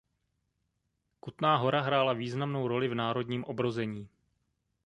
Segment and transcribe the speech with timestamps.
[1.19, 4.09] Kutná Hora hrála významnou roli v národním obrození.